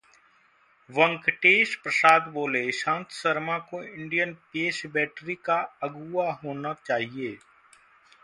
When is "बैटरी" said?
4.93-5.35